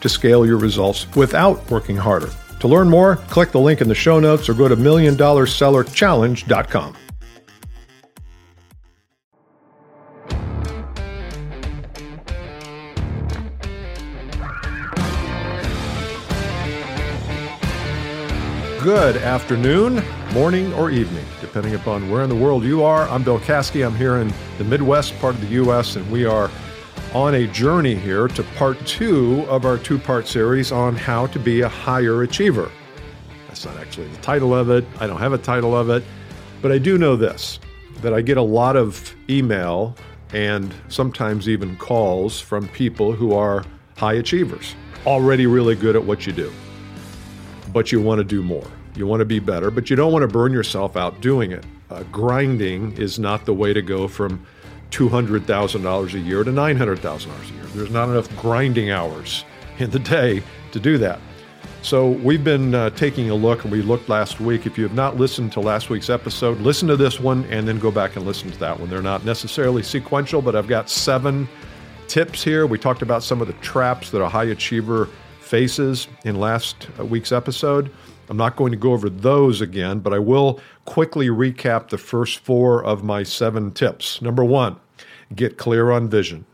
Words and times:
to 0.00 0.08
scale 0.08 0.46
your 0.46 0.58
results 0.58 1.06
without 1.16 1.68
working 1.70 1.96
harder. 1.96 2.30
To 2.60 2.68
learn 2.68 2.88
more, 2.88 3.16
click 3.16 3.50
the 3.52 3.60
link 3.60 3.80
in 3.80 3.88
the 3.88 3.94
show 3.94 4.20
notes 4.20 4.48
or 4.48 4.54
go 4.54 4.68
to 4.68 4.76
milliondollarsellerchallenge.com. 4.76 6.96
Good 18.82 19.16
afternoon, 19.18 20.02
morning, 20.32 20.72
or 20.72 20.90
evening, 20.90 21.26
depending 21.40 21.74
upon 21.74 22.10
where 22.10 22.22
in 22.22 22.30
the 22.30 22.36
world 22.36 22.64
you 22.64 22.82
are. 22.84 23.06
I'm 23.08 23.22
Bill 23.22 23.38
Caskey. 23.40 23.84
I'm 23.84 23.94
here 23.94 24.16
in 24.16 24.32
the 24.56 24.64
Midwest 24.64 25.18
part 25.18 25.34
of 25.34 25.42
the 25.42 25.48
U.S., 25.48 25.96
and 25.96 26.10
we 26.10 26.24
are 26.24 26.50
on 27.14 27.34
a 27.34 27.46
journey 27.46 27.94
here 27.94 28.28
to 28.28 28.42
part 28.42 28.78
two 28.86 29.46
of 29.48 29.64
our 29.64 29.78
two 29.78 29.98
part 29.98 30.26
series 30.26 30.70
on 30.70 30.94
how 30.94 31.26
to 31.28 31.38
be 31.38 31.62
a 31.62 31.68
higher 31.68 32.22
achiever. 32.22 32.70
That's 33.46 33.64
not 33.64 33.78
actually 33.78 34.08
the 34.08 34.18
title 34.18 34.54
of 34.54 34.68
it. 34.68 34.84
I 35.00 35.06
don't 35.06 35.18
have 35.18 35.32
a 35.32 35.38
title 35.38 35.74
of 35.74 35.88
it. 35.88 36.04
But 36.60 36.72
I 36.72 36.78
do 36.78 36.98
know 36.98 37.16
this 37.16 37.60
that 38.02 38.12
I 38.12 38.20
get 38.20 38.36
a 38.36 38.42
lot 38.42 38.76
of 38.76 39.14
email 39.28 39.96
and 40.32 40.72
sometimes 40.88 41.48
even 41.48 41.76
calls 41.76 42.40
from 42.40 42.68
people 42.68 43.12
who 43.12 43.32
are 43.32 43.64
high 43.96 44.14
achievers, 44.14 44.76
already 45.06 45.46
really 45.46 45.74
good 45.74 45.96
at 45.96 46.04
what 46.04 46.26
you 46.26 46.32
do. 46.32 46.52
But 47.72 47.90
you 47.90 48.00
want 48.00 48.18
to 48.18 48.24
do 48.24 48.42
more. 48.42 48.66
You 48.94 49.06
want 49.06 49.20
to 49.20 49.24
be 49.24 49.40
better, 49.40 49.70
but 49.70 49.90
you 49.90 49.96
don't 49.96 50.12
want 50.12 50.22
to 50.22 50.28
burn 50.28 50.52
yourself 50.52 50.96
out 50.96 51.20
doing 51.20 51.52
it. 51.52 51.64
Uh, 51.90 52.02
grinding 52.12 52.92
is 52.98 53.18
not 53.18 53.46
the 53.46 53.54
way 53.54 53.72
to 53.72 53.82
go 53.82 54.06
from 54.06 54.46
$200,000 54.90 56.14
a 56.14 56.18
year 56.18 56.44
to 56.44 56.50
$900,000 56.50 57.50
a 57.50 57.54
year. 57.54 57.64
There's 57.74 57.90
not 57.90 58.08
enough 58.08 58.34
grinding 58.36 58.90
hours 58.90 59.44
in 59.78 59.90
the 59.90 59.98
day 59.98 60.42
to 60.72 60.80
do 60.80 60.98
that. 60.98 61.20
So 61.82 62.10
we've 62.10 62.42
been 62.42 62.74
uh, 62.74 62.90
taking 62.90 63.30
a 63.30 63.34
look, 63.34 63.62
and 63.62 63.72
we 63.72 63.82
looked 63.82 64.08
last 64.08 64.40
week. 64.40 64.66
If 64.66 64.76
you 64.76 64.84
have 64.84 64.94
not 64.94 65.16
listened 65.16 65.52
to 65.52 65.60
last 65.60 65.90
week's 65.90 66.10
episode, 66.10 66.58
listen 66.60 66.88
to 66.88 66.96
this 66.96 67.20
one 67.20 67.44
and 67.44 67.68
then 67.68 67.78
go 67.78 67.90
back 67.90 68.16
and 68.16 68.26
listen 68.26 68.50
to 68.50 68.58
that 68.58 68.78
one. 68.78 68.90
They're 68.90 69.00
not 69.00 69.24
necessarily 69.24 69.82
sequential, 69.82 70.42
but 70.42 70.56
I've 70.56 70.66
got 70.66 70.90
seven 70.90 71.48
tips 72.08 72.42
here. 72.42 72.66
We 72.66 72.78
talked 72.78 73.02
about 73.02 73.22
some 73.22 73.40
of 73.40 73.46
the 73.46 73.52
traps 73.54 74.10
that 74.10 74.20
a 74.20 74.28
high 74.28 74.44
achiever 74.44 75.08
faces 75.40 76.08
in 76.24 76.36
last 76.36 76.88
week's 76.98 77.32
episode. 77.32 77.90
I'm 78.28 78.36
not 78.36 78.56
going 78.56 78.72
to 78.72 78.78
go 78.78 78.92
over 78.92 79.08
those 79.08 79.60
again, 79.60 80.00
but 80.00 80.12
I 80.12 80.18
will 80.18 80.60
quickly 80.84 81.28
recap 81.28 81.88
the 81.88 81.98
first 81.98 82.40
four 82.40 82.84
of 82.84 83.02
my 83.02 83.22
seven 83.22 83.70
tips. 83.72 84.20
Number 84.20 84.44
one, 84.44 84.76
get 85.34 85.56
clear 85.56 85.90
on 85.90 86.08
vision. 86.08 86.44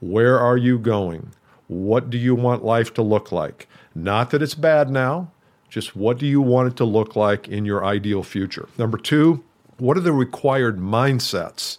Where 0.00 0.38
are 0.38 0.56
you 0.56 0.78
going? 0.78 1.32
What 1.68 2.08
do 2.08 2.16
you 2.16 2.34
want 2.34 2.64
life 2.64 2.94
to 2.94 3.02
look 3.02 3.30
like? 3.30 3.68
Not 3.94 4.30
that 4.30 4.42
it's 4.42 4.54
bad 4.54 4.90
now, 4.90 5.30
just 5.68 5.94
what 5.94 6.18
do 6.18 6.26
you 6.26 6.40
want 6.40 6.68
it 6.68 6.76
to 6.76 6.84
look 6.84 7.14
like 7.16 7.48
in 7.48 7.64
your 7.64 7.84
ideal 7.84 8.22
future? 8.22 8.68
Number 8.78 8.96
two, 8.98 9.44
what 9.78 9.96
are 9.96 10.00
the 10.00 10.12
required 10.12 10.78
mindsets 10.78 11.78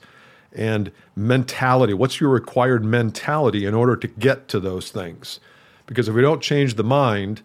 and 0.54 0.92
mentality? 1.16 1.94
What's 1.94 2.20
your 2.20 2.30
required 2.30 2.86
mentality 2.86 3.66
in 3.66 3.74
order 3.74 3.96
to 3.96 4.08
get 4.08 4.48
to 4.50 4.60
those 4.60 4.92
things? 4.92 5.40
Because 5.88 6.08
if 6.08 6.16
we 6.16 6.22
don't 6.22 6.42
change 6.42 6.76
the 6.76 6.84
mind, 6.84 7.42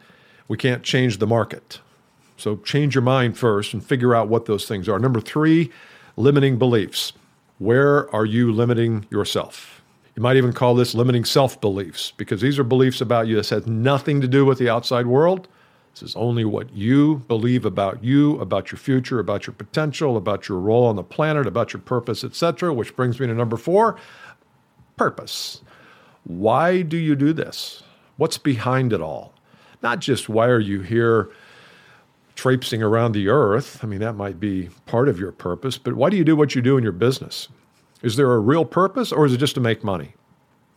we 0.47 0.57
can't 0.57 0.83
change 0.83 1.19
the 1.19 1.27
market. 1.27 1.81
So 2.37 2.57
change 2.57 2.95
your 2.95 3.03
mind 3.03 3.39
first 3.39 3.73
and 3.73 3.85
figure 3.85 4.15
out 4.15 4.29
what 4.29 4.47
those 4.47 4.67
things 4.67 4.89
are. 4.89 4.99
Number 4.99 5.21
three, 5.21 5.71
limiting 6.17 6.59
beliefs. 6.59 7.13
Where 7.59 8.15
are 8.15 8.27
you 8.27 8.53
limiting 8.53 9.07
yourself? 9.11 9.83
You 10.15 10.23
might 10.23 10.37
even 10.37 10.53
call 10.53 10.75
this 10.75 10.95
limiting 10.95 11.25
self 11.25 11.61
beliefs 11.61 12.13
because 12.17 12.41
these 12.41 12.59
are 12.59 12.65
beliefs 12.65 13.01
about 13.01 13.27
you. 13.27 13.37
This 13.37 13.51
has 13.51 13.67
nothing 13.67 14.21
to 14.21 14.29
do 14.29 14.45
with 14.45 14.59
the 14.59 14.69
outside 14.69 15.07
world. 15.07 15.49
This 15.93 16.03
is 16.03 16.17
only 16.17 16.45
what 16.45 16.75
you 16.75 17.23
believe 17.27 17.65
about 17.65 18.05
you, 18.05 18.39
about 18.39 18.71
your 18.71 18.79
future, 18.79 19.19
about 19.19 19.47
your 19.47 19.55
potential, 19.55 20.19
about 20.19 20.49
your 20.49 20.59
role 20.59 20.85
on 20.87 20.97
the 20.97 21.03
planet, 21.03 21.47
about 21.47 21.73
your 21.73 21.81
purpose, 21.81 22.23
etc. 22.23 22.73
Which 22.73 22.95
brings 22.95 23.19
me 23.19 23.27
to 23.27 23.35
number 23.35 23.57
four 23.57 23.97
purpose. 24.97 25.63
Why 26.25 26.83
do 26.83 26.99
you 26.99 27.15
do 27.15 27.33
this? 27.33 27.83
What's 28.17 28.37
behind 28.37 28.93
it 28.93 29.01
all? 29.01 29.33
Not 29.83 30.01
just 30.01 30.29
why 30.29 30.49
are 30.49 30.61
you 30.61 30.81
here 30.81 31.31
traipsing 32.37 32.83
around 32.83 33.13
the 33.13 33.29
earth. 33.29 33.81
I 33.83 33.87
mean, 33.87 34.01
that 34.01 34.13
might 34.13 34.39
be 34.39 34.69
part 34.85 35.09
of 35.09 35.19
your 35.19 35.33
purpose, 35.33 35.79
but 35.79 35.95
why 35.95 36.11
do 36.11 36.17
you 36.17 36.25
do 36.25 36.37
what 36.37 36.55
you 36.55 36.63
do 36.63 36.77
in 36.77 36.85
your 36.85 36.93
business? 36.93 37.49
Is 38.03 38.17
there 38.17 38.33
a 38.33 38.39
real 38.39 38.65
purpose 38.65 39.11
or 39.11 39.27
is 39.27 39.33
it 39.33 39.39
just 39.39 39.55
to 39.55 39.61
make 39.61 39.83
money? 39.83 40.15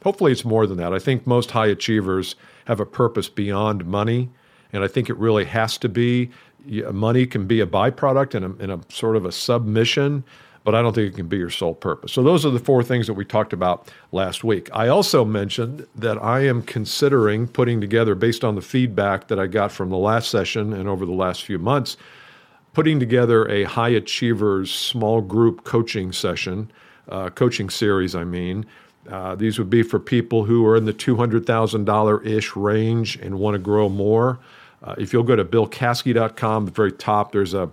Hopefully, 0.04 0.32
it's 0.32 0.46
more 0.46 0.66
than 0.66 0.78
that. 0.78 0.94
I 0.94 1.00
think 1.00 1.28
most 1.28 1.52
high 1.52 1.68
achievers 1.68 2.36
have 2.66 2.80
a 2.80 2.86
purpose 2.86 3.28
beyond 3.28 3.86
money, 3.86 4.30
and 4.72 4.84
I 4.84 4.88
think 4.88 5.10
it 5.10 5.18
really 5.18 5.44
has 5.46 5.78
to 5.80 5.90
be. 5.90 6.32
Money 6.66 7.26
can 7.26 7.46
be 7.46 7.60
a 7.60 7.68
byproduct 7.68 8.34
and 8.34 8.46
a, 8.46 8.64
and 8.64 8.72
a 8.72 8.80
sort 8.94 9.18
of 9.18 9.26
a 9.26 9.32
submission 9.32 10.24
but 10.64 10.76
I 10.76 10.82
don't 10.82 10.94
think 10.94 11.14
it 11.14 11.16
can 11.16 11.28
be 11.28 11.38
your 11.38 11.50
sole 11.50 11.74
purpose. 11.74 12.12
So, 12.12 12.24
those 12.24 12.46
are 12.46 12.50
the 12.50 12.60
four 12.60 12.84
things 12.84 13.08
that 13.08 13.14
we 13.14 13.26
talked 13.26 13.54
about 13.54 13.92
last 14.12 14.44
week. 14.44 14.70
I 14.74 14.88
also 14.88 15.26
mentioned 15.26 15.88
that 15.96 16.22
I 16.22 16.42
am 16.42 16.62
considering 16.62 17.48
putting 17.48 17.82
together, 17.82 18.16
based 18.16 18.44
on 18.44 18.56
the 18.56 18.62
feedback 18.62 19.28
that 19.28 19.40
I 19.40 19.48
got 19.48 19.72
from 19.72 19.90
the 19.90 19.98
last 19.98 20.30
session 20.30 20.74
and 20.74 20.88
over 20.88 21.06
the 21.06 21.12
last 21.12 21.44
few 21.44 21.60
months, 21.60 21.98
putting 22.74 23.00
together 23.00 23.48
a 23.50 23.64
high 23.64 23.90
achievers 23.90 24.74
small 24.74 25.22
group 25.22 25.64
coaching 25.64 26.12
session, 26.12 26.72
uh, 27.10 27.30
coaching 27.30 27.70
series, 27.70 28.16
I 28.16 28.24
mean. 28.24 28.66
Uh, 29.10 29.34
these 29.34 29.58
would 29.58 29.70
be 29.70 29.82
for 29.82 30.00
people 30.00 30.44
who 30.44 30.66
are 30.68 30.76
in 30.76 30.86
the 30.86 30.94
$200,000 30.94 32.26
ish 32.26 32.56
range 32.56 33.16
and 33.18 33.40
want 33.40 33.56
to 33.56 33.60
grow 33.60 33.90
more. 33.90 34.40
Uh, 34.84 34.96
if 34.98 35.12
you'll 35.12 35.24
go 35.24 35.36
to 35.36 35.44
billcaskey.com, 35.44 36.66
the 36.66 36.72
very 36.72 36.92
top, 36.92 37.32
there's 37.32 37.54
a 37.54 37.70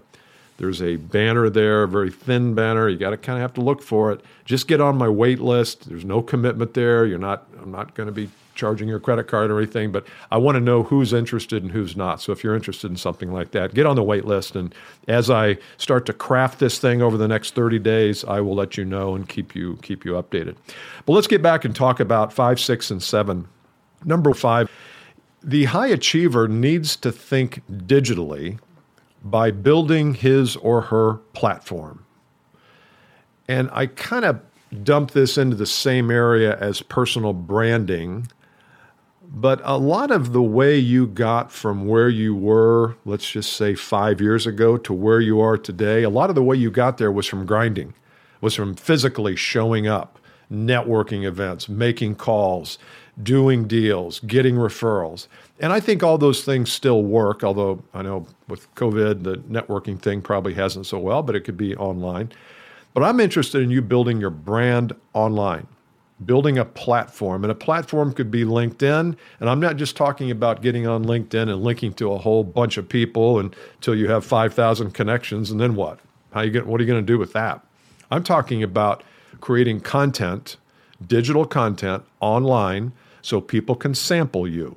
there's 0.59 0.81
a 0.81 0.97
banner 0.97 1.51
there, 1.51 1.83
a 1.83 1.89
very 1.89 2.11
thin 2.11 2.55
banner. 2.55 2.89
You 2.89 2.97
got 2.97 3.11
to 3.11 3.17
kind 3.17 3.39
of 3.39 3.43
have 3.43 3.55
to 3.55 3.61
look 3.61 3.83
for 3.83 4.11
it. 4.13 4.23
Just 4.45 4.69
get 4.69 4.81
on 4.81 4.97
my 4.97 5.09
wait 5.09 5.41
list. 5.41 5.89
There's 5.89 6.05
no 6.05 6.23
commitment 6.23 6.75
there. 6.75 7.05
You're 7.05 7.19
not. 7.19 7.47
I'm 7.61 7.71
not 7.71 7.95
going 7.95 8.07
to 8.07 8.13
be 8.13 8.31
charging 8.55 8.89
your 8.89 8.99
credit 8.99 9.25
card 9.29 9.51
or 9.51 9.59
anything, 9.59 9.93
but 9.93 10.07
I 10.31 10.39
want 10.39 10.57
to 10.57 10.61
know 10.61 10.83
who's 10.83 11.13
interested 11.13 11.63
and 11.63 11.71
who's 11.71 11.95
not. 11.95 12.23
So 12.23 12.33
if 12.33 12.43
you're 12.43 12.55
interested 12.55 12.91
in 12.91 12.97
something 12.97 13.31
like 13.31 13.51
that, 13.51 13.75
get 13.75 13.85
on 13.85 13.97
the 13.97 14.03
wait 14.03 14.25
list. 14.25 14.57
And 14.57 14.75
as 15.07 15.31
I 15.31 15.59
start 15.77 16.07
to 16.07 16.15
craft 16.15 16.59
this 16.59 16.79
thing 16.79 17.03
over 17.03 17.19
the 17.19 17.29
next 17.29 17.55
30 17.55 17.79
days, 17.79 18.25
I 18.25 18.41
will 18.41 18.55
let 18.55 18.79
you 18.79 18.85
know 18.85 19.15
and 19.15 19.29
keep 19.29 19.55
you 19.55 19.79
keep 19.83 20.05
you 20.05 20.13
updated. 20.13 20.57
But 21.05 21.13
let's 21.13 21.27
get 21.27 21.43
back 21.43 21.65
and 21.65 21.77
talk 21.77 22.01
about 22.01 22.33
five, 22.33 22.59
six, 22.59 22.91
and 22.91 23.03
seven. 23.03 23.47
Number 24.05 24.33
five, 24.35 24.71
the 25.43 25.67
high 25.67 25.89
achiever 25.89 26.49
needs 26.49 26.97
to 26.97 27.13
think 27.13 27.63
digitally 27.71 28.59
by 29.31 29.51
building 29.51 30.15
his 30.15 30.57
or 30.57 30.83
her 30.83 31.15
platform. 31.33 32.05
And 33.49 33.69
I 33.73 33.87
kind 33.87 34.25
of 34.25 34.41
dump 34.83 35.13
this 35.13 35.37
into 35.37 35.57
the 35.57 35.67
same 35.67 36.11
area 36.11 36.57
as 36.59 36.83
personal 36.83 37.33
branding. 37.33 38.29
But 39.29 39.61
a 39.65 39.77
lot 39.77 40.11
of 40.11 40.33
the 40.33 40.43
way 40.43 40.79
you 40.79 41.07
got 41.09 41.51
from 41.51 41.87
where 41.87 42.09
you 42.09 42.35
were, 42.35 42.97
let's 43.05 43.29
just 43.29 43.55
say 43.55 43.75
five 43.75 44.21
years 44.21 44.47
ago, 44.47 44.77
to 44.79 44.93
where 44.93 45.21
you 45.21 45.41
are 45.41 45.59
today, 45.59 46.05
a 46.05 46.11
lot 46.11 46.29
of 46.29 46.37
the 46.37 46.45
way 46.45 46.57
you 46.57 46.71
got 46.71 46.99
there 46.99 47.11
was 47.11 47.27
from 47.27 47.45
grinding, 47.45 47.95
was 48.41 48.55
from 48.55 48.77
physically 48.77 49.35
showing 49.35 49.89
up, 49.89 50.21
networking 50.51 51.25
events, 51.25 51.69
making 51.69 52.15
calls, 52.15 52.79
doing 53.23 53.67
deals, 53.67 54.21
getting 54.21 54.57
referrals. 54.57 55.27
And 55.59 55.73
I 55.73 55.81
think 55.81 56.03
all 56.03 56.19
those 56.19 56.45
things 56.45 56.71
still 56.71 57.03
work, 57.03 57.43
although 57.43 57.83
I 57.95 58.03
know 58.03 58.27
with 58.49 58.73
COVID, 58.75 59.23
the 59.23 59.37
networking 59.39 59.99
thing 59.99 60.21
probably 60.21 60.55
hasn't 60.55 60.87
so 60.87 60.99
well, 60.99 61.23
but 61.23 61.35
it 61.35 61.41
could 61.41 61.57
be 61.57 61.75
online. 61.77 62.31
But 62.93 63.03
I'm 63.03 63.21
interested 63.21 63.63
in 63.63 63.71
you 63.71 63.83
building 63.83 64.21
your 64.21 64.31
brand 64.31 64.95
online, 65.15 65.67
building 66.25 66.59
a 66.59 66.65
platform. 66.65 67.45
And 67.45 67.51
a 67.51 67.55
platform 67.55 68.13
could 68.13 68.31
be 68.31 68.45
LinkedIn. 68.45 69.17
And 69.41 69.51
I'm 69.51 69.61
not 69.61 69.77
just 69.77 69.97
talking 69.97 70.31
about 70.31 70.63
getting 70.63 70.87
on 70.87 71.05
LinkedIn 71.05 71.51
and 71.51 71.63
linking 71.63 71.93
to 71.95 72.13
a 72.13 72.19
whole 72.19 72.45
bunch 72.45 72.77
of 72.77 72.89
people 72.89 73.39
until 73.39 73.95
you 73.95 74.09
have 74.09 74.25
5,000 74.25 74.93
connections. 74.93 75.51
And 75.51 75.61
then 75.61 75.75
what? 75.75 76.01
How 76.33 76.43
you 76.43 76.51
get, 76.51 76.67
what 76.67 76.81
are 76.81 76.85
you 76.85 76.89
going 76.89 77.05
to 77.05 77.13
do 77.13 77.19
with 77.19 77.33
that? 77.33 77.63
I'm 78.11 78.23
talking 78.23 78.63
about 78.63 79.03
creating 79.41 79.81
content, 79.81 80.57
digital 81.07 81.45
content 81.45 82.03
online, 82.21 82.93
so 83.27 83.41
people 83.41 83.75
can 83.75 83.95
sample 83.95 84.47
you 84.49 84.77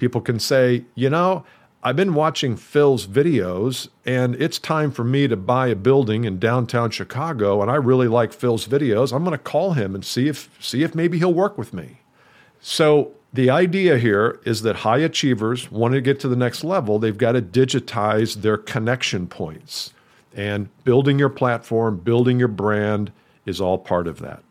People 0.00 0.22
can 0.22 0.40
say, 0.40 0.86
you 0.94 1.10
know, 1.10 1.44
I've 1.82 1.94
been 1.94 2.14
watching 2.14 2.56
Phil's 2.56 3.06
videos 3.06 3.88
and 4.04 4.34
it's 4.36 4.58
time 4.58 4.90
for 4.90 5.04
me 5.04 5.28
to 5.28 5.36
buy 5.36 5.68
a 5.68 5.76
building 5.76 6.24
in 6.24 6.38
downtown 6.38 6.90
Chicago 6.90 7.62
and 7.62 7.70
I 7.70 7.76
really 7.76 8.08
like 8.08 8.32
Phil's 8.32 8.66
videos. 8.66 9.12
I'm 9.12 9.24
going 9.24 9.36
to 9.36 9.42
call 9.42 9.74
him 9.74 9.94
and 9.94 10.04
see 10.04 10.26
if 10.26 10.50
see 10.58 10.82
if 10.82 10.94
maybe 10.94 11.18
he'll 11.18 11.34
work 11.34 11.56
with 11.56 11.72
me. 11.72 12.00
So 12.60 13.12
the 13.32 13.50
idea 13.50 13.98
here 13.98 14.40
is 14.44 14.62
that 14.62 14.76
high 14.76 14.98
achievers 14.98 15.70
want 15.70 15.94
to 15.94 16.00
get 16.00 16.18
to 16.20 16.28
the 16.28 16.36
next 16.36 16.64
level, 16.64 16.98
they've 16.98 17.16
got 17.16 17.32
to 17.32 17.42
digitize 17.42 18.40
their 18.40 18.56
connection 18.56 19.26
points. 19.26 19.92
And 20.34 20.68
building 20.84 21.18
your 21.18 21.28
platform, 21.28 21.98
building 21.98 22.38
your 22.38 22.48
brand 22.48 23.12
is 23.44 23.60
all 23.60 23.78
part 23.78 24.06
of 24.06 24.18
that. 24.20 24.42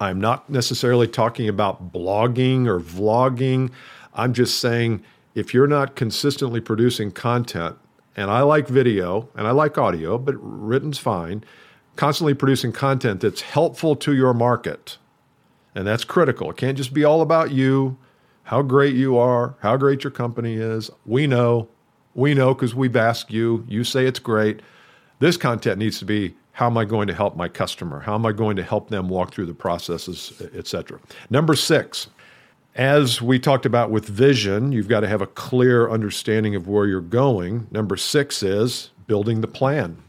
I'm 0.00 0.18
not 0.18 0.48
necessarily 0.48 1.06
talking 1.06 1.46
about 1.48 1.92
blogging 1.92 2.66
or 2.66 2.80
vlogging. 2.80 3.70
I'm 4.14 4.32
just 4.32 4.58
saying 4.58 5.04
if 5.34 5.52
you're 5.52 5.66
not 5.66 5.94
consistently 5.94 6.60
producing 6.60 7.10
content, 7.12 7.76
and 8.16 8.30
I 8.30 8.40
like 8.40 8.66
video 8.66 9.28
and 9.36 9.46
I 9.46 9.50
like 9.52 9.78
audio, 9.78 10.18
but 10.18 10.34
written's 10.38 10.98
fine, 10.98 11.44
constantly 11.96 12.34
producing 12.34 12.72
content 12.72 13.20
that's 13.20 13.42
helpful 13.42 13.94
to 13.96 14.14
your 14.14 14.34
market. 14.34 14.96
And 15.74 15.86
that's 15.86 16.02
critical. 16.02 16.50
It 16.50 16.56
can't 16.56 16.76
just 16.76 16.92
be 16.92 17.04
all 17.04 17.20
about 17.20 17.52
you, 17.52 17.96
how 18.44 18.62
great 18.62 18.96
you 18.96 19.16
are, 19.16 19.54
how 19.60 19.76
great 19.76 20.02
your 20.02 20.10
company 20.10 20.56
is. 20.56 20.90
We 21.06 21.26
know, 21.26 21.68
we 22.14 22.34
know 22.34 22.54
because 22.54 22.74
we've 22.74 22.96
asked 22.96 23.30
you, 23.30 23.64
you 23.68 23.84
say 23.84 24.06
it's 24.06 24.18
great. 24.18 24.60
This 25.20 25.36
content 25.36 25.78
needs 25.78 25.98
to 26.00 26.04
be 26.04 26.34
how 26.60 26.66
am 26.66 26.76
I 26.76 26.84
going 26.84 27.06
to 27.06 27.14
help 27.14 27.36
my 27.36 27.48
customer? 27.48 28.00
How 28.00 28.14
am 28.14 28.26
I 28.26 28.32
going 28.32 28.54
to 28.56 28.62
help 28.62 28.90
them 28.90 29.08
walk 29.08 29.32
through 29.32 29.46
the 29.46 29.54
processes, 29.54 30.42
et 30.54 30.66
cetera? 30.66 31.00
Number 31.30 31.54
six, 31.54 32.08
as 32.74 33.22
we 33.22 33.38
talked 33.38 33.64
about 33.64 33.90
with 33.90 34.04
vision, 34.04 34.70
you've 34.70 34.86
got 34.86 35.00
to 35.00 35.08
have 35.08 35.22
a 35.22 35.26
clear 35.26 35.88
understanding 35.88 36.54
of 36.54 36.68
where 36.68 36.84
you're 36.84 37.00
going. 37.00 37.66
Number 37.70 37.96
six 37.96 38.42
is 38.42 38.90
building 39.06 39.40
the 39.40 39.48
plan. 39.48 40.02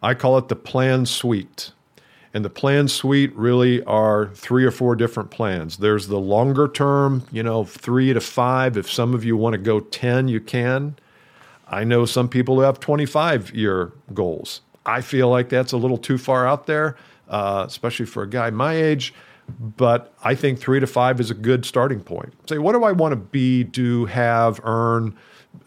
I 0.00 0.14
call 0.14 0.38
it 0.38 0.46
the 0.46 0.54
plan 0.54 1.06
suite. 1.06 1.72
And 2.32 2.44
the 2.44 2.50
plan 2.50 2.86
suite 2.86 3.34
really 3.34 3.82
are 3.82 4.28
three 4.28 4.64
or 4.64 4.70
four 4.70 4.94
different 4.94 5.32
plans. 5.32 5.78
There's 5.78 6.06
the 6.06 6.20
longer 6.20 6.68
term, 6.68 7.24
you 7.32 7.42
know, 7.42 7.64
three 7.64 8.12
to 8.12 8.20
five. 8.20 8.76
If 8.76 8.88
some 8.88 9.12
of 9.12 9.24
you 9.24 9.36
want 9.36 9.54
to 9.54 9.58
go 9.58 9.80
10, 9.80 10.28
you 10.28 10.40
can. 10.40 10.94
I 11.66 11.82
know 11.82 12.04
some 12.04 12.28
people 12.28 12.54
who 12.54 12.60
have 12.60 12.78
25 12.78 13.52
year 13.56 13.92
goals. 14.14 14.60
I 14.86 15.00
feel 15.00 15.28
like 15.28 15.48
that's 15.48 15.72
a 15.72 15.76
little 15.76 15.98
too 15.98 16.16
far 16.16 16.46
out 16.46 16.66
there, 16.66 16.96
uh, 17.28 17.64
especially 17.66 18.06
for 18.06 18.22
a 18.22 18.28
guy 18.28 18.50
my 18.50 18.74
age 18.74 19.12
but 19.58 20.12
I 20.22 20.34
think 20.34 20.58
three 20.58 20.80
to 20.80 20.86
five 20.86 21.20
is 21.20 21.30
a 21.30 21.34
good 21.34 21.64
starting 21.64 22.00
point. 22.00 22.32
Say, 22.48 22.58
what 22.58 22.72
do 22.72 22.84
I 22.84 22.92
want 22.92 23.12
to 23.12 23.16
be, 23.16 23.64
do, 23.64 24.06
have, 24.06 24.60
earn? 24.64 25.16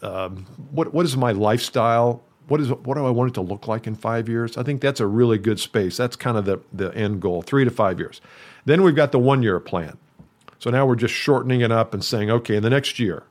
Um, 0.02 0.46
what 0.70 0.94
what 0.94 1.04
is 1.04 1.16
my 1.16 1.32
lifestyle? 1.32 2.22
What 2.48 2.60
is 2.60 2.70
what 2.70 2.94
do 2.94 3.06
I 3.06 3.10
want 3.10 3.30
it 3.30 3.34
to 3.34 3.40
look 3.40 3.66
like 3.66 3.86
in 3.86 3.94
five 3.94 4.28
years? 4.28 4.56
I 4.56 4.62
think 4.62 4.80
that's 4.80 5.00
a 5.00 5.06
really 5.06 5.38
good 5.38 5.58
space. 5.58 5.96
That's 5.96 6.16
kind 6.16 6.36
of 6.36 6.44
the 6.44 6.60
the 6.72 6.94
end 6.94 7.20
goal, 7.20 7.42
three 7.42 7.64
to 7.64 7.70
five 7.70 7.98
years. 7.98 8.20
Then 8.64 8.82
we've 8.82 8.94
got 8.94 9.12
the 9.12 9.18
one 9.18 9.42
year 9.42 9.58
plan. 9.60 9.98
So 10.58 10.70
now 10.70 10.84
we're 10.86 10.96
just 10.96 11.14
shortening 11.14 11.62
it 11.62 11.72
up 11.72 11.94
and 11.94 12.04
saying, 12.04 12.30
okay, 12.30 12.54
in 12.54 12.62
the 12.62 12.70
next 12.70 12.98
year, 12.98 13.24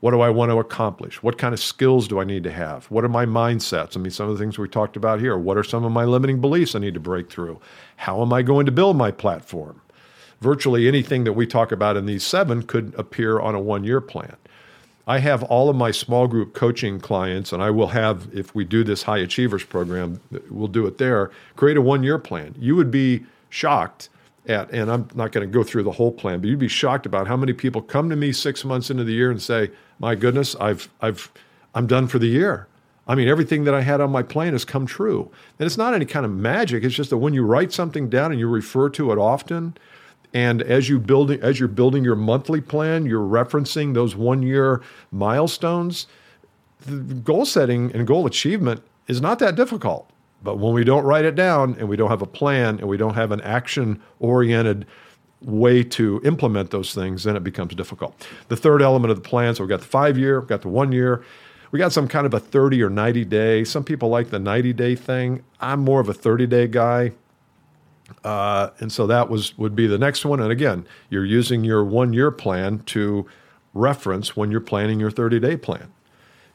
what 0.00 0.12
do 0.12 0.20
I 0.20 0.30
want 0.30 0.50
to 0.50 0.58
accomplish? 0.58 1.22
What 1.22 1.38
kind 1.38 1.52
of 1.52 1.60
skills 1.60 2.06
do 2.06 2.20
I 2.20 2.24
need 2.24 2.44
to 2.44 2.52
have? 2.52 2.86
What 2.86 3.04
are 3.04 3.08
my 3.08 3.26
mindsets? 3.26 3.96
I 3.96 4.00
mean, 4.00 4.12
some 4.12 4.28
of 4.28 4.38
the 4.38 4.42
things 4.42 4.58
we 4.58 4.68
talked 4.68 4.96
about 4.96 5.20
here. 5.20 5.36
What 5.36 5.56
are 5.56 5.64
some 5.64 5.84
of 5.84 5.90
my 5.90 6.04
limiting 6.04 6.40
beliefs 6.40 6.74
I 6.74 6.78
need 6.78 6.94
to 6.94 7.00
break 7.00 7.30
through? 7.30 7.60
How 7.96 8.22
am 8.22 8.32
I 8.32 8.42
going 8.42 8.66
to 8.66 8.72
build 8.72 8.96
my 8.96 9.10
platform? 9.10 9.80
Virtually 10.40 10.86
anything 10.86 11.24
that 11.24 11.32
we 11.32 11.48
talk 11.48 11.72
about 11.72 11.96
in 11.96 12.06
these 12.06 12.24
seven 12.24 12.62
could 12.62 12.94
appear 12.96 13.40
on 13.40 13.56
a 13.56 13.60
one 13.60 13.82
year 13.82 14.00
plan. 14.00 14.36
I 15.08 15.18
have 15.18 15.42
all 15.44 15.68
of 15.68 15.74
my 15.74 15.90
small 15.90 16.28
group 16.28 16.54
coaching 16.54 17.00
clients, 17.00 17.52
and 17.52 17.62
I 17.62 17.70
will 17.70 17.88
have, 17.88 18.28
if 18.32 18.54
we 18.54 18.64
do 18.64 18.84
this 18.84 19.02
high 19.02 19.18
achievers 19.18 19.64
program, 19.64 20.20
we'll 20.50 20.68
do 20.68 20.86
it 20.86 20.98
there, 20.98 21.32
create 21.56 21.78
a 21.78 21.82
one 21.82 22.04
year 22.04 22.18
plan. 22.18 22.54
You 22.58 22.76
would 22.76 22.90
be 22.90 23.24
shocked 23.48 24.10
at, 24.46 24.70
and 24.70 24.90
I'm 24.90 25.08
not 25.14 25.32
going 25.32 25.48
to 25.48 25.52
go 25.52 25.64
through 25.64 25.84
the 25.84 25.92
whole 25.92 26.12
plan, 26.12 26.40
but 26.40 26.48
you'd 26.48 26.58
be 26.58 26.68
shocked 26.68 27.06
about 27.06 27.26
how 27.26 27.36
many 27.36 27.52
people 27.52 27.82
come 27.82 28.10
to 28.10 28.16
me 28.16 28.32
six 28.32 28.64
months 28.64 28.90
into 28.90 29.02
the 29.02 29.12
year 29.12 29.30
and 29.30 29.40
say, 29.40 29.70
my 29.98 30.14
goodness, 30.14 30.54
I've, 30.56 30.88
I've, 31.00 31.30
I'm 31.74 31.86
done 31.86 32.08
for 32.08 32.18
the 32.18 32.26
year. 32.26 32.66
I 33.06 33.14
mean, 33.14 33.26
everything 33.26 33.64
that 33.64 33.74
I 33.74 33.80
had 33.80 34.00
on 34.00 34.10
my 34.10 34.22
plan 34.22 34.52
has 34.52 34.66
come 34.66 34.84
true. 34.84 35.30
And 35.58 35.66
it's 35.66 35.78
not 35.78 35.94
any 35.94 36.04
kind 36.04 36.26
of 36.26 36.32
magic. 36.32 36.84
It's 36.84 36.94
just 36.94 37.10
that 37.10 37.16
when 37.16 37.32
you 37.32 37.44
write 37.44 37.72
something 37.72 38.10
down 38.10 38.30
and 38.30 38.38
you 38.38 38.48
refer 38.48 38.90
to 38.90 39.10
it 39.12 39.18
often, 39.18 39.76
and 40.34 40.60
as 40.60 40.90
you 40.90 40.98
building 40.98 41.40
as 41.40 41.58
you're 41.58 41.70
building 41.70 42.04
your 42.04 42.14
monthly 42.14 42.60
plan, 42.60 43.06
you're 43.06 43.26
referencing 43.26 43.94
those 43.94 44.14
one 44.14 44.42
year 44.42 44.82
milestones. 45.10 46.06
The 46.84 47.14
goal 47.14 47.46
setting 47.46 47.90
and 47.92 48.06
goal 48.06 48.26
achievement 48.26 48.82
is 49.06 49.22
not 49.22 49.38
that 49.38 49.56
difficult. 49.56 50.10
But 50.42 50.58
when 50.58 50.72
we 50.72 50.84
don't 50.84 51.04
write 51.04 51.24
it 51.24 51.34
down 51.34 51.76
and 51.78 51.88
we 51.88 51.96
don't 51.96 52.10
have 52.10 52.22
a 52.22 52.26
plan 52.26 52.78
and 52.78 52.88
we 52.88 52.96
don't 52.96 53.14
have 53.14 53.32
an 53.32 53.40
action 53.40 54.00
oriented 54.20 54.86
way 55.42 55.84
to 55.84 56.20
implement 56.24 56.70
those 56.70 56.94
things, 56.94 57.24
then 57.24 57.36
it 57.36 57.44
becomes 57.44 57.74
difficult. 57.74 58.26
The 58.48 58.56
third 58.56 58.82
element 58.82 59.10
of 59.10 59.22
the 59.22 59.28
plan, 59.28 59.54
so 59.54 59.62
we've 59.62 59.68
got 59.68 59.80
the 59.80 59.86
five 59.86 60.18
year, 60.18 60.40
we've 60.40 60.48
got 60.48 60.62
the 60.62 60.68
one 60.68 60.92
year, 60.92 61.24
we 61.70 61.78
got 61.78 61.92
some 61.92 62.08
kind 62.08 62.26
of 62.26 62.34
a 62.34 62.40
30 62.40 62.82
or 62.82 62.90
90 62.90 63.24
day. 63.26 63.64
Some 63.64 63.84
people 63.84 64.08
like 64.08 64.30
the 64.30 64.38
90 64.38 64.72
day 64.72 64.94
thing. 64.94 65.44
I'm 65.60 65.80
more 65.80 66.00
of 66.00 66.08
a 66.08 66.14
30 66.14 66.46
day 66.46 66.66
guy. 66.66 67.12
Uh, 68.24 68.70
and 68.78 68.90
so 68.90 69.06
that 69.06 69.28
was 69.28 69.56
would 69.58 69.76
be 69.76 69.86
the 69.86 69.98
next 69.98 70.24
one. 70.24 70.40
And 70.40 70.50
again, 70.50 70.86
you're 71.10 71.26
using 71.26 71.64
your 71.64 71.84
one 71.84 72.12
year 72.12 72.30
plan 72.30 72.78
to 72.86 73.26
reference 73.74 74.34
when 74.34 74.50
you're 74.50 74.60
planning 74.60 74.98
your 74.98 75.10
30 75.10 75.40
day 75.40 75.56
plan. 75.56 75.92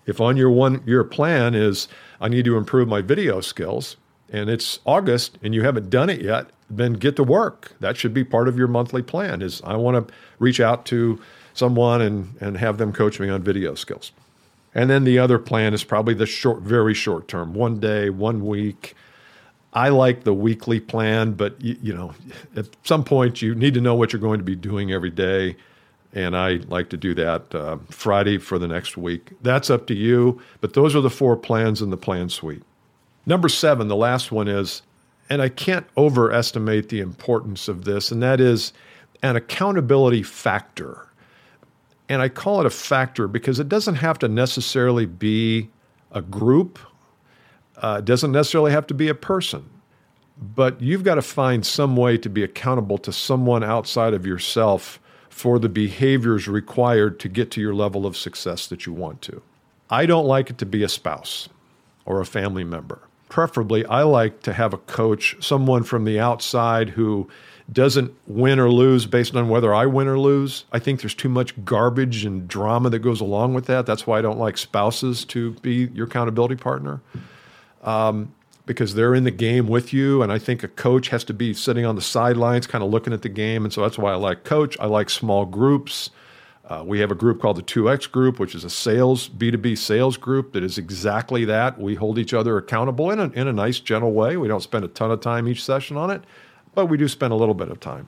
If 0.06 0.20
on 0.20 0.36
your 0.36 0.50
one 0.50 0.82
year 0.86 1.04
plan 1.04 1.54
is 1.54 1.88
I 2.20 2.28
need 2.28 2.46
to 2.46 2.58
improve 2.58 2.88
my 2.88 3.02
video 3.02 3.40
skills, 3.40 3.98
and 4.32 4.50
it's 4.50 4.80
August 4.86 5.38
and 5.44 5.54
you 5.54 5.64
haven't 5.64 5.90
done 5.90 6.10
it 6.10 6.22
yet, 6.22 6.48
then 6.70 6.94
get 6.94 7.16
to 7.18 7.24
work. 7.24 7.74
That 7.80 7.98
should 7.98 8.14
be 8.14 8.24
part 8.24 8.48
of 8.48 8.58
your 8.58 8.68
monthly 8.68 9.02
plan 9.02 9.42
is 9.42 9.62
I 9.64 9.76
want 9.76 10.08
to 10.08 10.14
reach 10.40 10.60
out 10.60 10.86
to 10.88 11.20
someone 11.54 12.02
and, 12.02 12.36
and 12.42 12.58
have 12.58 12.78
them 12.78 12.92
coach 12.92 13.20
me 13.20 13.30
on 13.30 13.44
video 13.44 13.76
skills. 13.76 14.12
And 14.76 14.90
then 14.90 15.04
the 15.04 15.20
other 15.20 15.38
plan 15.38 15.74
is 15.74 15.84
probably 15.84 16.16
the 16.16 16.26
short, 16.26 16.62
very 16.62 16.96
short 16.96 17.28
term, 17.28 17.54
one 17.54 17.80
day, 17.80 18.10
one 18.10 18.46
week. 18.46 18.96
I 19.72 19.90
like 19.90 20.24
the 20.24 20.34
weekly 20.34 20.80
plan, 20.80 21.34
but 21.34 21.60
you, 21.62 21.78
you 21.82 21.94
know, 21.94 22.14
at 22.56 22.68
some 22.84 23.04
point 23.04 23.42
you 23.42 23.54
need 23.54 23.76
to 23.76 23.82
know 23.82 23.96
what 23.96 24.14
you're 24.14 24.20
going 24.20 24.40
to 24.40 24.46
be 24.46 24.56
doing 24.56 24.92
every 24.92 25.12
day 25.12 25.58
and 26.14 26.38
I 26.38 26.56
like 26.68 26.90
to 26.90 26.98
do 26.98 27.14
that 27.16 27.54
uh, 27.56 27.78
Friday 27.90 28.38
for 28.38 28.60
the 28.60 28.68
next 28.68 28.98
week. 28.98 29.32
That's 29.42 29.70
up 29.70 29.88
to 29.88 29.96
you, 29.96 30.42
but 30.62 30.74
those 30.74 30.96
are 30.96 31.02
the 31.02 31.10
four 31.10 31.36
plans 31.36 31.82
in 31.82 31.90
the 31.90 31.98
plan 31.98 32.30
suite. 32.30 32.64
Number 33.26 33.48
seven, 33.48 33.88
the 33.88 33.96
last 33.96 34.32
one 34.32 34.48
is, 34.48 34.82
and 35.30 35.42
I 35.42 35.50
can't 35.50 35.86
overestimate 35.96 36.90
the 36.90 37.00
importance 37.00 37.68
of 37.68 37.86
this, 37.86 38.12
and 38.12 38.22
that 38.22 38.42
is 38.42 38.74
an 39.22 39.36
accountability 39.36 40.24
factor. 40.24 41.08
And 42.10 42.22
I 42.22 42.28
call 42.28 42.60
it 42.60 42.66
a 42.66 42.70
factor 42.70 43.28
because 43.28 43.60
it 43.60 43.70
doesn't 43.70 43.96
have 43.96 44.20
to 44.20 44.28
necessarily 44.28 45.06
be 45.06 45.70
a 46.12 46.22
group, 46.22 46.78
uh, 47.78 47.98
it 48.00 48.06
doesn't 48.06 48.32
necessarily 48.32 48.72
have 48.72 48.86
to 48.88 48.94
be 48.94 49.08
a 49.08 49.16
person, 49.16 49.70
but 50.38 50.80
you've 50.82 51.04
got 51.04 51.16
to 51.16 51.22
find 51.22 51.66
some 51.66 51.96
way 51.96 52.18
to 52.18 52.30
be 52.30 52.44
accountable 52.44 52.98
to 53.00 53.12
someone 53.12 53.64
outside 53.64 54.14
of 54.14 54.26
yourself 54.26 55.00
for 55.30 55.58
the 55.58 55.70
behaviors 55.70 56.48
required 56.48 57.20
to 57.22 57.30
get 57.30 57.50
to 57.52 57.62
your 57.62 57.74
level 57.74 58.06
of 58.06 58.16
success 58.16 58.68
that 58.68 58.86
you 58.86 58.94
want 58.94 59.22
to. 59.24 59.42
I 59.90 60.06
don't 60.06 60.28
like 60.28 60.50
it 60.50 60.58
to 60.60 60.66
be 60.66 60.84
a 60.84 60.90
spouse 60.90 61.50
or 62.06 62.20
a 62.20 62.26
family 62.26 62.64
member 62.64 63.00
preferably, 63.34 63.84
I 63.88 64.04
like 64.04 64.44
to 64.44 64.54
have 64.54 64.76
a 64.76 64.78
coach, 64.78 65.36
someone 65.40 65.82
from 65.82 66.06
the 66.06 66.20
outside 66.20 66.90
who 66.90 67.28
doesn't 67.72 68.14
win 68.28 68.60
or 68.60 68.70
lose 68.70 69.08
based 69.08 69.36
on 69.36 69.50
whether 69.50 69.74
I 69.74 69.88
win 69.88 70.08
or 70.08 70.20
lose. 70.20 70.66
I 70.72 70.78
think 70.78 71.02
there's 71.02 71.16
too 71.16 71.30
much 71.30 71.66
garbage 71.66 72.26
and 72.26 72.48
drama 72.48 72.92
that 72.92 73.00
goes 73.00 73.22
along 73.22 73.56
with 73.56 73.66
that. 73.66 73.88
That's 73.88 74.06
why 74.06 74.20
I 74.20 74.22
don't 74.22 74.38
like 74.38 74.56
spouses 74.60 75.26
to 75.26 75.54
be 75.64 75.90
your 75.96 76.06
accountability 76.06 76.58
partner. 76.58 77.02
Um, 77.82 78.36
because 78.68 78.94
they're 78.94 79.16
in 79.16 79.24
the 79.24 79.32
game 79.32 79.68
with 79.68 79.94
you. 79.94 80.22
And 80.22 80.32
I 80.32 80.38
think 80.38 80.62
a 80.62 80.68
coach 80.68 81.10
has 81.10 81.24
to 81.24 81.34
be 81.34 81.56
sitting 81.56 81.88
on 81.88 81.96
the 81.96 82.04
sidelines, 82.04 82.68
kind 82.68 82.84
of 82.84 82.92
looking 82.92 83.14
at 83.14 83.24
the 83.24 83.30
game. 83.30 83.64
And 83.64 83.74
so 83.74 83.82
that's 83.82 83.98
why 83.98 84.12
I 84.12 84.16
like 84.16 84.44
coach. 84.44 84.78
I 84.80 84.86
like 84.86 85.10
small 85.10 85.46
groups. 85.46 86.12
Uh, 86.70 86.82
we 86.86 87.00
have 87.00 87.12
a 87.12 87.16
group 87.16 87.42
called 87.42 87.58
the 87.58 87.64
2X 87.64 88.10
Group, 88.10 88.40
which 88.40 88.56
is 88.56 88.64
a 88.64 88.70
sales, 88.70 89.28
B2B 89.28 89.78
sales 89.78 90.16
group 90.16 90.54
that 90.54 90.64
is 90.64 90.78
exactly 90.78 91.44
that. 91.46 91.78
We 91.78 91.96
hold 91.96 92.18
each 92.18 92.34
other 92.34 92.58
accountable 92.58 93.12
in 93.12 93.20
a, 93.20 93.30
in 93.32 93.48
a 93.50 93.54
nice, 93.54 93.82
gentle 93.82 94.14
way. 94.14 94.38
We 94.38 94.48
don't 94.48 94.64
spend 94.64 94.86
a 94.86 94.88
ton 94.88 95.12
of 95.12 95.20
time 95.20 95.48
each 95.48 95.64
session 95.64 95.98
on 95.98 96.10
it, 96.10 96.24
but 96.74 96.86
we 96.86 96.98
do 96.98 97.10
spend 97.10 97.34
a 97.34 97.36
little 97.36 97.54
bit 97.54 97.70
of 97.70 97.82
time. 97.82 98.08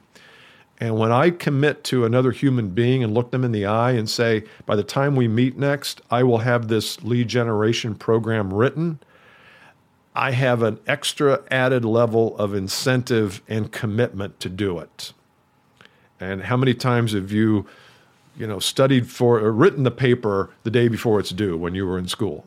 And 0.79 0.97
when 0.97 1.11
I 1.11 1.31
commit 1.31 1.83
to 1.85 2.05
another 2.05 2.31
human 2.31 2.69
being 2.69 3.03
and 3.03 3.13
look 3.13 3.31
them 3.31 3.43
in 3.43 3.51
the 3.51 3.65
eye 3.65 3.91
and 3.91 4.09
say, 4.09 4.43
by 4.65 4.75
the 4.75 4.83
time 4.83 5.15
we 5.15 5.27
meet 5.27 5.57
next, 5.57 6.01
I 6.09 6.23
will 6.23 6.39
have 6.39 6.67
this 6.67 7.01
lead 7.03 7.27
generation 7.27 7.95
program 7.95 8.53
written, 8.53 8.99
I 10.13 10.31
have 10.31 10.63
an 10.63 10.79
extra 10.87 11.41
added 11.51 11.83
level 11.83 12.37
of 12.37 12.53
incentive 12.53 13.41
and 13.49 13.71
commitment 13.71 14.39
to 14.41 14.49
do 14.49 14.79
it. 14.79 15.11
And 16.21 16.43
how 16.43 16.55
many 16.55 16.73
times 16.73 17.11
have 17.11 17.33
you 17.33 17.65
you 18.37 18.47
know, 18.47 18.59
studied 18.59 19.09
for 19.09 19.39
or 19.39 19.51
written 19.51 19.83
the 19.83 19.91
paper 19.91 20.51
the 20.63 20.71
day 20.71 20.87
before 20.87 21.19
it's 21.19 21.31
due 21.31 21.57
when 21.57 21.75
you 21.75 21.85
were 21.85 21.97
in 21.97 22.07
school. 22.07 22.45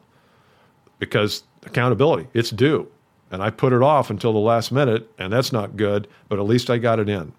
Because 0.99 1.45
accountability, 1.65 2.29
it's 2.35 2.51
due. 2.51 2.89
And 3.31 3.43
I 3.43 3.51
put 3.51 3.73
it 3.73 3.83
off 3.83 4.11
until 4.11 4.33
the 4.33 4.39
last 4.39 4.73
minute, 4.73 5.11
and 5.19 5.33
that's 5.33 5.53
not 5.53 5.77
good, 5.77 6.09
but 6.29 6.39
at 6.39 6.47
least 6.47 6.71
I 6.71 6.79
got 6.79 6.99
it 6.99 7.09
in. 7.09 7.33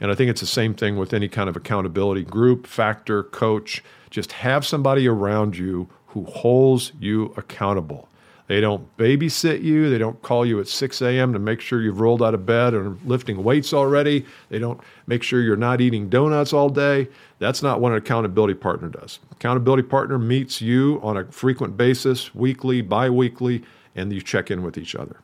And 0.00 0.10
I 0.10 0.14
think 0.14 0.30
it's 0.30 0.40
the 0.40 0.46
same 0.46 0.74
thing 0.74 0.96
with 0.96 1.14
any 1.14 1.28
kind 1.28 1.48
of 1.48 1.56
accountability 1.56 2.22
group, 2.24 2.66
factor, 2.66 3.22
coach. 3.22 3.82
Just 4.10 4.32
have 4.32 4.66
somebody 4.66 5.06
around 5.08 5.56
you 5.56 5.88
who 6.08 6.24
holds 6.24 6.92
you 6.98 7.32
accountable. 7.36 8.08
They 8.52 8.60
don't 8.60 8.94
babysit 8.98 9.62
you. 9.62 9.88
They 9.88 9.96
don't 9.96 10.20
call 10.20 10.44
you 10.44 10.60
at 10.60 10.68
6 10.68 11.00
a.m. 11.00 11.32
to 11.32 11.38
make 11.38 11.62
sure 11.62 11.80
you've 11.80 12.02
rolled 12.02 12.22
out 12.22 12.34
of 12.34 12.44
bed 12.44 12.74
or 12.74 12.98
lifting 13.06 13.42
weights 13.42 13.72
already. 13.72 14.26
They 14.50 14.58
don't 14.58 14.78
make 15.06 15.22
sure 15.22 15.40
you're 15.40 15.56
not 15.56 15.80
eating 15.80 16.10
donuts 16.10 16.52
all 16.52 16.68
day. 16.68 17.08
That's 17.38 17.62
not 17.62 17.80
what 17.80 17.92
an 17.92 17.96
accountability 17.96 18.52
partner 18.52 18.90
does. 18.90 19.20
Accountability 19.30 19.84
partner 19.84 20.18
meets 20.18 20.60
you 20.60 21.00
on 21.02 21.16
a 21.16 21.24
frequent 21.32 21.78
basis, 21.78 22.34
weekly, 22.34 22.82
bi 22.82 23.08
weekly, 23.08 23.62
and 23.96 24.12
you 24.12 24.20
check 24.20 24.50
in 24.50 24.62
with 24.62 24.76
each 24.76 24.94
other. 24.94 25.16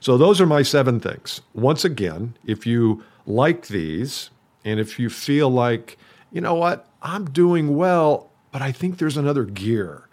So, 0.00 0.18
those 0.18 0.38
are 0.38 0.46
my 0.46 0.60
seven 0.60 1.00
things. 1.00 1.40
Once 1.54 1.86
again, 1.86 2.36
if 2.44 2.66
you 2.66 3.02
like 3.24 3.68
these 3.68 4.28
and 4.62 4.78
if 4.78 4.98
you 4.98 5.08
feel 5.08 5.48
like, 5.48 5.96
you 6.32 6.42
know 6.42 6.54
what, 6.54 6.86
I'm 7.00 7.30
doing 7.30 7.78
well, 7.78 8.28
but 8.52 8.60
I 8.60 8.72
think 8.72 8.98
there's 8.98 9.16
another 9.16 9.44
gear, 9.44 10.06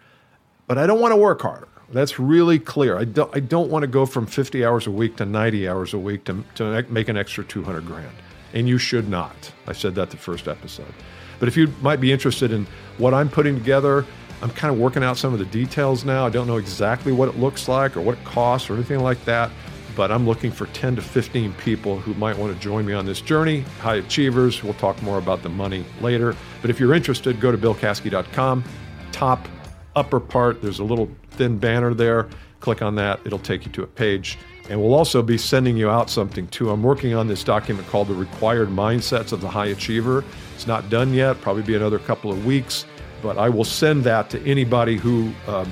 but 0.68 0.78
I 0.78 0.88
don't 0.88 1.02
want 1.02 1.12
to 1.12 1.18
work 1.18 1.42
harder 1.42 1.68
that's 1.92 2.20
really 2.20 2.60
clear. 2.60 2.98
I 2.98 3.06
don't, 3.06 3.36
I 3.36 3.40
don't 3.40 3.70
want 3.70 3.84
to 3.84 3.88
go 3.88 4.06
from 4.06 4.26
50 4.26 4.66
hours 4.66 4.88
a 4.88 4.92
week 4.92 5.18
to 5.18 5.26
90 5.26 5.68
hours 5.68 5.94
a 5.94 6.00
week 6.00 6.24
to, 6.26 6.44
to 6.56 6.84
make 6.90 7.10
an 7.10 7.18
extra 7.18 7.44
200 7.44 7.86
grand. 7.86 8.16
And 8.54 8.68
you 8.68 8.78
should 8.78 9.10
not. 9.10 9.52
I 9.68 9.74
said 9.74 9.96
that 9.96 10.10
the 10.10 10.18
first 10.18 10.48
episode. 10.48 10.94
But 11.40 11.48
if 11.48 11.58
you 11.58 11.74
might 11.82 12.00
be 12.00 12.12
interested 12.12 12.52
in 12.52 12.68
what 12.98 13.14
I'm 13.14 13.30
putting 13.30 13.56
together, 13.56 14.06
I'm 14.42 14.50
kind 14.52 14.74
of 14.74 14.80
working 14.80 15.04
out 15.04 15.18
some 15.18 15.34
of 15.34 15.40
the 15.40 15.46
details 15.46 16.04
now. 16.04 16.26
I 16.26 16.30
don't 16.30 16.48
know 16.48 16.58
exactly 16.58 17.12
what 17.12 17.30
it 17.30 17.38
looks 17.38 17.68
like 17.68 17.96
or 17.96 18.02
what 18.02 18.18
it 18.18 18.24
costs 18.24 18.70
or 18.70 18.74
anything 18.74 19.00
like 19.00 19.24
that, 19.26 19.52
but 19.96 20.12
I'm 20.12 20.26
looking 20.26 20.52
for 20.52 20.66
10 20.68 20.96
to 20.98 21.02
15 21.02 21.54
people 21.54 22.00
who 22.00 22.14
might 22.16 22.38
want 22.38 22.54
to 22.54 22.60
join 22.60 22.86
me 22.86 22.94
on 22.94 23.06
this 23.06 23.22
journey. 23.22 23.62
High 23.80 23.96
achievers. 23.96 24.64
We'll 24.64 24.74
talk 24.76 25.02
more 25.02 25.18
about 25.18 25.44
the 25.44 25.50
money 25.50 25.86
later. 26.02 26.36
But 26.62 26.70
if 26.70 26.80
you're 26.80 26.94
interested, 26.94 27.40
go 27.40 27.52
to 27.52 27.58
billcaskey.com. 27.58 28.64
Top 29.12 29.48
upper 29.96 30.20
part, 30.20 30.62
there's 30.62 30.80
a 30.80 30.84
little 30.84 31.10
thin 31.32 31.58
banner 31.58 31.94
there. 31.94 32.30
Click 32.60 32.82
on 32.82 32.96
that, 32.96 33.20
it'll 33.26 33.40
take 33.40 33.66
you 33.66 33.72
to 33.72 33.84
a 33.84 33.88
page. 33.88 34.38
And 34.70 34.80
we'll 34.80 34.94
also 34.94 35.22
be 35.22 35.38
sending 35.38 35.76
you 35.76 35.90
out 35.90 36.10
something 36.10 36.48
too. 36.48 36.70
I'm 36.70 36.84
working 36.84 37.14
on 37.14 37.28
this 37.28 37.44
document 37.44 37.88
called 37.88 38.08
The 38.08 38.14
Required 38.14 38.70
Mindsets 38.70 39.32
of 39.32 39.42
the 39.42 39.50
High 39.50 39.68
Achiever. 39.68 40.24
It's 40.56 40.68
not 40.68 40.90
done 40.90 41.14
yet, 41.14 41.42
probably 41.42 41.64
be 41.64 41.76
another 41.76 42.00
couple 42.00 42.32
of 42.32 42.46
weeks, 42.46 42.86
but 43.22 43.38
I 43.38 43.50
will 43.50 43.64
send 43.64 44.04
that 44.04 44.30
to 44.30 44.42
anybody 44.44 44.98
who, 44.98 45.34
um, 45.48 45.72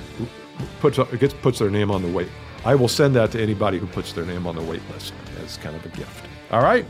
puts, 0.79 0.97
gets, 1.17 1.33
puts 1.35 1.59
their 1.59 1.69
name 1.69 1.91
on 1.91 2.01
the 2.01 2.09
wait. 2.09 2.29
I 2.65 2.75
will 2.75 2.87
send 2.87 3.15
that 3.15 3.31
to 3.31 3.41
anybody 3.41 3.77
who 3.77 3.87
puts 3.87 4.11
their 4.11 4.25
name 4.25 4.45
on 4.45 4.55
the 4.55 4.61
wait 4.61 4.81
list 4.91 5.13
as 5.43 5.57
kind 5.57 5.75
of 5.75 5.85
a 5.85 5.89
gift. 5.89 6.25
All 6.51 6.61
right? 6.61 6.85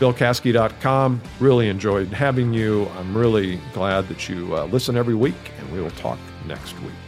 BillCaskey.com. 0.00 1.22
Really 1.40 1.68
enjoyed 1.68 2.08
having 2.08 2.52
you. 2.52 2.88
I'm 2.98 3.16
really 3.16 3.60
glad 3.72 4.08
that 4.08 4.28
you 4.28 4.54
uh, 4.56 4.66
listen 4.66 4.96
every 4.96 5.14
week, 5.14 5.52
and 5.58 5.72
we 5.72 5.80
will 5.80 5.90
talk 5.92 6.18
next 6.46 6.78
week. 6.80 7.03